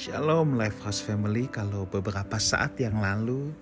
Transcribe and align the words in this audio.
Shalom 0.00 0.56
Life 0.56 0.80
House 0.80 1.04
Family, 1.04 1.44
kalau 1.44 1.84
beberapa 1.84 2.40
saat 2.40 2.72
yang 2.80 3.04
lalu 3.04 3.52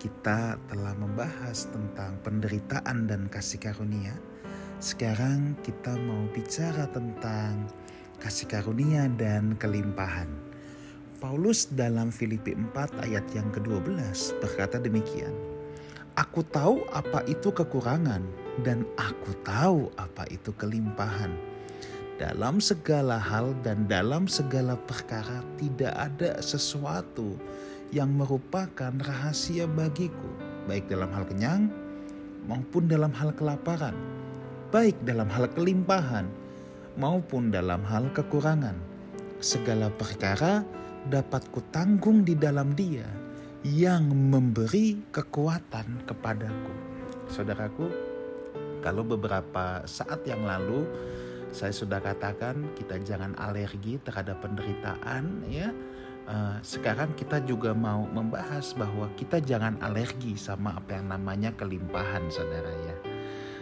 kita 0.00 0.56
telah 0.64 0.96
membahas 0.96 1.68
tentang 1.68 2.16
penderitaan 2.24 3.04
dan 3.04 3.28
kasih 3.28 3.60
karunia, 3.60 4.16
sekarang 4.80 5.52
kita 5.60 5.92
mau 6.08 6.24
bicara 6.32 6.88
tentang 6.88 7.68
kasih 8.16 8.48
karunia 8.48 9.12
dan 9.20 9.60
kelimpahan. 9.60 10.32
Paulus 11.20 11.68
dalam 11.68 12.08
Filipi 12.08 12.56
4 12.56 13.04
ayat 13.04 13.28
yang 13.36 13.52
ke-12 13.52 14.40
berkata 14.40 14.80
demikian, 14.80 15.36
Aku 16.16 16.48
tahu 16.48 16.80
apa 16.96 17.20
itu 17.28 17.52
kekurangan 17.52 18.24
dan 18.64 18.88
aku 18.96 19.36
tahu 19.44 19.92
apa 20.00 20.24
itu 20.32 20.48
kelimpahan 20.56 21.53
dalam 22.24 22.56
segala 22.56 23.20
hal 23.20 23.52
dan 23.60 23.84
dalam 23.84 24.24
segala 24.24 24.80
perkara 24.88 25.44
tidak 25.60 25.92
ada 25.92 26.40
sesuatu 26.40 27.36
yang 27.92 28.08
merupakan 28.16 28.96
rahasia 28.96 29.68
bagiku, 29.68 30.32
baik 30.64 30.88
dalam 30.88 31.12
hal 31.12 31.28
kenyang 31.28 31.68
maupun 32.48 32.88
dalam 32.88 33.12
hal 33.12 33.28
kelaparan, 33.36 33.92
baik 34.72 34.96
dalam 35.04 35.28
hal 35.28 35.52
kelimpahan 35.52 36.24
maupun 36.96 37.52
dalam 37.52 37.84
hal 37.84 38.08
kekurangan. 38.16 38.80
Segala 39.44 39.92
perkara 39.92 40.64
dapat 41.12 41.44
kutanggung 41.52 42.24
di 42.24 42.32
dalam 42.32 42.72
Dia 42.72 43.04
yang 43.68 44.08
memberi 44.08 45.12
kekuatan 45.12 46.08
kepadaku. 46.08 46.72
Saudaraku, 47.28 47.92
kalau 48.80 49.04
beberapa 49.04 49.84
saat 49.84 50.24
yang 50.24 50.40
lalu 50.48 50.88
saya 51.54 51.70
sudah 51.70 52.02
katakan 52.02 52.74
kita 52.74 52.98
jangan 53.06 53.30
alergi 53.38 54.02
terhadap 54.02 54.42
penderitaan 54.42 55.46
ya. 55.46 55.70
Uh, 56.24 56.58
sekarang 56.66 57.14
kita 57.14 57.38
juga 57.46 57.70
mau 57.70 58.08
membahas 58.10 58.74
bahwa 58.74 59.06
kita 59.14 59.38
jangan 59.38 59.78
alergi 59.78 60.34
sama 60.34 60.74
apa 60.74 60.98
yang 60.98 61.14
namanya 61.14 61.54
kelimpahan 61.54 62.26
saudara 62.26 62.74
ya. 62.90 62.96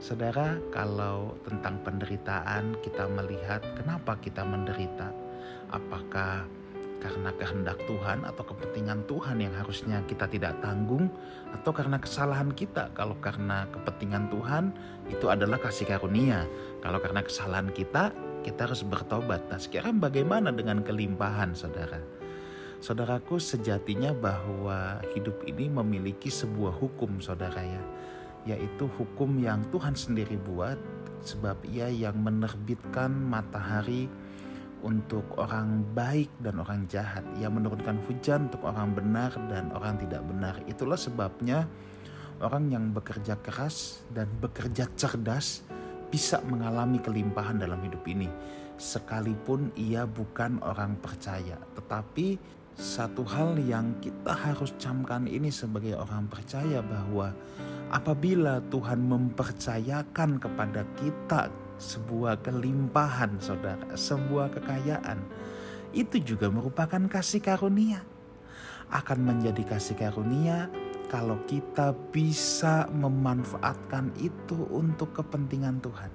Saudara 0.00 0.56
kalau 0.72 1.36
tentang 1.44 1.84
penderitaan 1.84 2.80
kita 2.80 3.04
melihat 3.04 3.60
kenapa 3.76 4.16
kita 4.16 4.40
menderita. 4.48 5.12
Apakah 5.68 6.48
karena 7.04 7.36
kehendak 7.36 7.76
Tuhan 7.84 8.24
atau 8.24 8.48
kepentingan 8.48 9.04
Tuhan 9.04 9.36
yang 9.36 9.52
harusnya 9.52 10.00
kita 10.08 10.24
tidak 10.24 10.56
tanggung 10.64 11.12
atau 11.52 11.68
karena 11.76 12.00
kesalahan 12.00 12.48
kita. 12.56 12.88
Kalau 12.96 13.20
karena 13.20 13.68
kepentingan 13.68 14.32
Tuhan 14.32 14.72
itu 15.12 15.28
adalah 15.28 15.60
kasih 15.60 15.84
karunia. 15.84 16.48
Kalau 16.80 17.04
karena 17.04 17.20
kesalahan 17.20 17.68
kita 17.76 18.08
kita 18.40 18.64
harus 18.64 18.80
bertobat. 18.80 19.44
Nah 19.52 19.60
sekarang 19.60 20.00
bagaimana 20.00 20.48
dengan 20.48 20.80
kelimpahan 20.80 21.52
saudara? 21.52 22.00
Saudaraku 22.80 23.36
sejatinya 23.36 24.16
bahwa 24.16 25.04
hidup 25.12 25.44
ini 25.44 25.68
memiliki 25.68 26.32
sebuah 26.32 26.72
hukum 26.72 27.20
saudara 27.20 27.60
ya. 27.60 27.84
Yaitu 28.48 28.88
hukum 28.96 29.40
yang 29.40 29.60
Tuhan 29.68 29.92
sendiri 29.92 30.40
buat 30.40 30.80
sebab 31.24 31.56
ia 31.68 31.88
yang 31.88 32.16
menerbitkan 32.20 33.12
matahari 33.12 34.08
untuk 34.84 35.24
orang 35.40 35.80
baik 35.96 36.28
dan 36.44 36.60
orang 36.60 36.84
jahat. 36.84 37.24
Ia 37.40 37.48
menurunkan 37.48 38.04
hujan 38.04 38.52
untuk 38.52 38.68
orang 38.68 38.92
benar 38.92 39.32
dan 39.48 39.72
orang 39.72 39.96
tidak 39.96 40.20
benar. 40.28 40.60
Itulah 40.68 41.00
sebabnya 41.00 41.64
orang 42.44 42.68
yang 42.68 42.92
bekerja 42.92 43.40
keras 43.40 44.04
dan 44.12 44.28
bekerja 44.38 44.84
cerdas 44.92 45.64
bisa 46.12 46.44
mengalami 46.44 47.00
kelimpahan 47.00 47.56
dalam 47.56 47.80
hidup 47.80 48.04
ini. 48.04 48.28
Sekalipun 48.76 49.72
ia 49.74 50.04
bukan 50.04 50.60
orang 50.60 51.00
percaya. 51.00 51.56
Tetapi 51.74 52.38
satu 52.76 53.22
hal 53.24 53.56
yang 53.64 53.96
kita 54.02 54.34
harus 54.34 54.74
camkan 54.76 55.24
ini 55.30 55.48
sebagai 55.48 55.94
orang 55.94 56.26
percaya 56.26 56.82
bahwa 56.82 57.30
apabila 57.94 58.58
Tuhan 58.66 58.98
mempercayakan 59.06 60.42
kepada 60.42 60.82
kita 60.98 61.63
sebuah 61.78 62.42
kelimpahan 62.42 63.38
saudara, 63.42 63.94
sebuah 63.94 64.54
kekayaan. 64.58 65.18
Itu 65.94 66.18
juga 66.18 66.50
merupakan 66.50 67.00
kasih 67.06 67.42
karunia. 67.42 68.02
Akan 68.90 69.22
menjadi 69.22 69.62
kasih 69.64 69.96
karunia 69.98 70.68
kalau 71.08 71.38
kita 71.46 71.94
bisa 72.10 72.90
memanfaatkan 72.90 74.10
itu 74.18 74.66
untuk 74.70 75.14
kepentingan 75.14 75.78
Tuhan. 75.78 76.10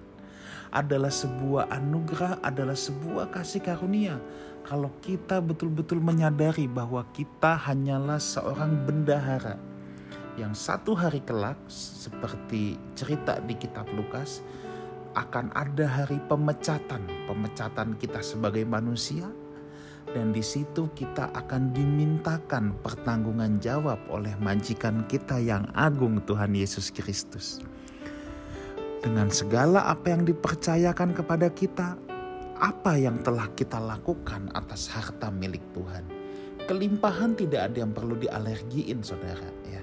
Adalah 0.69 1.09
sebuah 1.09 1.71
anugerah, 1.73 2.45
adalah 2.45 2.77
sebuah 2.77 3.33
kasih 3.33 3.63
karunia. 3.63 4.21
Kalau 4.67 4.91
kita 5.01 5.41
betul-betul 5.41 5.97
menyadari 5.97 6.69
bahwa 6.69 7.01
kita 7.09 7.57
hanyalah 7.57 8.21
seorang 8.21 8.85
bendahara 8.85 9.57
yang 10.37 10.53
satu 10.53 10.93
hari 10.95 11.19
kelak 11.25 11.57
seperti 11.71 12.79
cerita 12.95 13.43
di 13.43 13.59
kitab 13.59 13.89
Lukas 13.91 14.39
akan 15.19 15.51
ada 15.51 15.83
hari 15.83 16.17
pemecatan, 16.31 17.03
pemecatan 17.27 17.99
kita 17.99 18.23
sebagai 18.23 18.63
manusia 18.63 19.27
dan 20.15 20.33
di 20.33 20.41
situ 20.41 20.89
kita 20.97 21.29
akan 21.35 21.75
dimintakan 21.75 22.73
pertanggungan 22.81 23.61
jawab 23.61 23.99
oleh 24.09 24.33
majikan 24.41 25.05
kita 25.05 25.37
yang 25.37 25.67
agung 25.75 26.23
Tuhan 26.23 26.55
Yesus 26.55 26.89
Kristus. 26.89 27.61
Dengan 28.99 29.31
segala 29.31 29.87
apa 29.87 30.11
yang 30.11 30.27
dipercayakan 30.27 31.15
kepada 31.15 31.47
kita, 31.53 31.95
apa 32.59 32.99
yang 32.99 33.21
telah 33.23 33.47
kita 33.55 33.79
lakukan 33.79 34.51
atas 34.51 34.91
harta 34.91 35.31
milik 35.31 35.63
Tuhan. 35.71 36.03
Kelimpahan 36.67 37.37
tidak 37.37 37.71
ada 37.71 37.77
yang 37.87 37.93
perlu 37.95 38.19
dialergiin 38.19 38.99
saudara 38.99 39.47
ya 39.65 39.81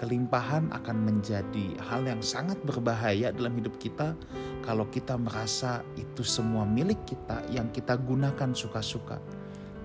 kelimpahan 0.00 0.72
akan 0.72 0.96
menjadi 0.96 1.76
hal 1.84 2.08
yang 2.08 2.24
sangat 2.24 2.56
berbahaya 2.64 3.36
dalam 3.36 3.52
hidup 3.52 3.76
kita 3.76 4.16
kalau 4.60 4.86
kita 4.92 5.16
merasa 5.16 5.80
itu 5.96 6.20
semua 6.20 6.68
milik 6.68 7.02
kita 7.08 7.42
yang 7.48 7.72
kita 7.72 7.96
gunakan 7.96 8.52
suka-suka. 8.52 9.16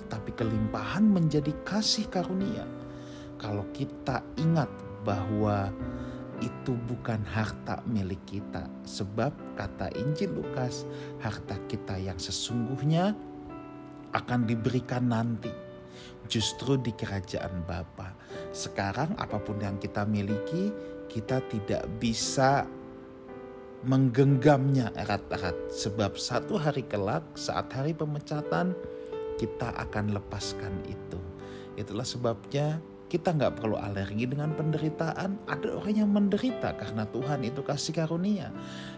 Tetapi 0.06 0.32
kelimpahan 0.38 1.08
menjadi 1.08 1.52
kasih 1.64 2.12
karunia. 2.12 2.68
Kalau 3.40 3.66
kita 3.72 4.22
ingat 4.40 4.70
bahwa 5.04 5.72
itu 6.44 6.76
bukan 6.88 7.24
harta 7.24 7.80
milik 7.88 8.20
kita. 8.28 8.68
Sebab 8.84 9.32
kata 9.56 9.92
Injil 9.96 10.36
Lukas, 10.36 10.84
harta 11.24 11.56
kita 11.72 11.96
yang 11.96 12.20
sesungguhnya 12.20 13.16
akan 14.12 14.48
diberikan 14.48 15.12
nanti 15.12 15.52
justru 16.28 16.76
di 16.82 16.92
kerajaan 16.92 17.64
Bapa. 17.64 18.14
Sekarang 18.52 19.14
apa 19.16 19.38
pun 19.40 19.62
yang 19.62 19.78
kita 19.78 20.04
miliki, 20.04 20.74
kita 21.08 21.40
tidak 21.48 21.86
bisa 22.02 22.66
menggenggamnya 23.86 24.90
erat-erat 24.98 25.56
sebab 25.70 26.18
satu 26.18 26.58
hari 26.58 26.84
kelak 26.86 27.24
saat 27.38 27.70
hari 27.72 27.94
pemecatan 27.94 28.74
kita 29.38 29.72
akan 29.78 30.18
lepaskan 30.18 30.74
itu. 30.90 31.20
Itulah 31.78 32.08
sebabnya 32.08 32.80
kita 33.06 33.32
nggak 33.32 33.62
perlu 33.62 33.78
alergi 33.78 34.26
dengan 34.26 34.52
penderitaan. 34.58 35.38
Ada 35.46 35.78
orang 35.78 35.96
yang 35.96 36.10
menderita 36.10 36.74
karena 36.74 37.06
Tuhan 37.06 37.46
itu 37.46 37.62
kasih 37.62 37.94
karunia. 37.94 38.50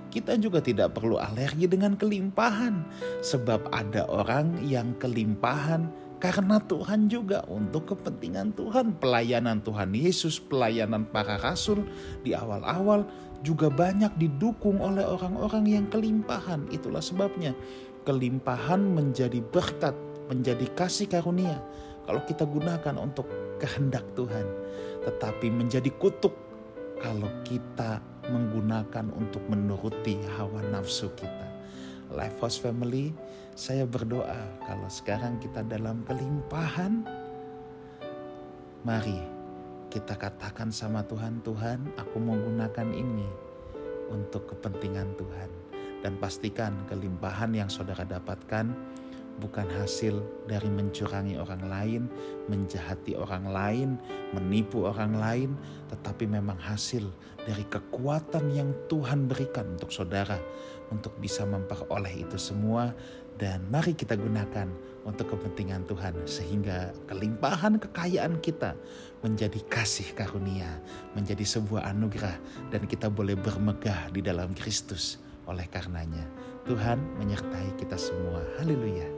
Kita 0.08 0.40
juga 0.40 0.64
tidak 0.64 0.96
perlu 0.96 1.20
alergi 1.20 1.68
dengan 1.68 2.00
kelimpahan, 2.00 2.88
sebab 3.20 3.68
ada 3.76 4.08
orang 4.08 4.64
yang 4.64 4.96
kelimpahan 4.98 5.92
karena 6.18 6.58
Tuhan 6.58 7.06
juga 7.14 7.46
untuk 7.46 7.94
kepentingan 7.94 8.58
Tuhan, 8.58 8.98
pelayanan 8.98 9.62
Tuhan 9.62 9.94
Yesus, 9.94 10.42
pelayanan 10.42 11.06
para 11.14 11.38
rasul 11.38 11.86
di 12.26 12.34
awal-awal 12.34 13.06
juga 13.46 13.70
banyak 13.70 14.18
didukung 14.18 14.82
oleh 14.82 15.06
orang-orang 15.06 15.70
yang 15.70 15.86
kelimpahan. 15.94 16.66
Itulah 16.74 17.06
sebabnya 17.06 17.54
kelimpahan 18.02 18.82
menjadi 18.82 19.46
berkat, 19.46 19.94
menjadi 20.26 20.66
kasih 20.74 21.06
karunia 21.06 21.62
kalau 22.10 22.24
kita 22.26 22.50
gunakan 22.50 22.96
untuk 22.98 23.30
kehendak 23.62 24.04
Tuhan, 24.18 24.48
tetapi 25.06 25.54
menjadi 25.54 25.92
kutuk 26.02 26.34
kalau 26.98 27.30
kita 27.46 28.02
menggunakan 28.26 29.14
untuk 29.14 29.46
menuruti 29.46 30.18
hawa 30.34 30.66
nafsu 30.74 31.14
kita. 31.14 31.47
Lifehouse 32.12 32.60
Family, 32.60 33.12
saya 33.58 33.84
berdoa 33.84 34.40
kalau 34.64 34.88
sekarang 34.88 35.40
kita 35.44 35.66
dalam 35.66 36.04
kelimpahan, 36.08 37.04
mari 38.88 39.20
kita 39.88 40.20
katakan 40.20 40.70
sama 40.70 41.04
Tuhan, 41.08 41.40
Tuhan 41.42 41.80
aku 41.96 42.20
mau 42.20 42.36
gunakan 42.36 42.90
ini 42.92 43.28
untuk 44.12 44.52
kepentingan 44.56 45.16
Tuhan. 45.16 45.52
Dan 45.98 46.22
pastikan 46.22 46.86
kelimpahan 46.86 47.52
yang 47.58 47.68
saudara 47.68 48.06
dapatkan 48.06 48.70
bukan 49.38 49.70
hasil 49.70 50.18
dari 50.50 50.68
mencurangi 50.68 51.38
orang 51.38 51.64
lain, 51.70 52.02
menjahati 52.50 53.14
orang 53.14 53.46
lain, 53.50 53.90
menipu 54.34 54.90
orang 54.90 55.14
lain, 55.18 55.50
tetapi 55.94 56.26
memang 56.26 56.58
hasil 56.58 57.06
dari 57.46 57.64
kekuatan 57.70 58.52
yang 58.52 58.70
Tuhan 58.90 59.30
berikan 59.30 59.78
untuk 59.78 59.94
saudara 59.94 60.42
untuk 60.90 61.16
bisa 61.22 61.46
memperoleh 61.46 62.28
itu 62.28 62.36
semua 62.40 62.92
dan 63.38 63.62
mari 63.70 63.94
kita 63.94 64.18
gunakan 64.18 64.68
untuk 65.06 65.38
kepentingan 65.38 65.86
Tuhan 65.88 66.26
sehingga 66.28 66.92
kelimpahan 67.08 67.80
kekayaan 67.80 68.42
kita 68.44 68.76
menjadi 69.22 69.62
kasih 69.70 70.12
karunia, 70.18 70.82
menjadi 71.14 71.46
sebuah 71.46 71.88
anugerah 71.94 72.36
dan 72.74 72.84
kita 72.90 73.08
boleh 73.08 73.38
bermegah 73.38 74.12
di 74.12 74.20
dalam 74.20 74.52
Kristus 74.58 75.22
oleh 75.48 75.64
karenanya. 75.70 76.28
Tuhan 76.68 77.00
menyertai 77.16 77.80
kita 77.80 77.96
semua. 77.96 78.44
Haleluya. 78.60 79.17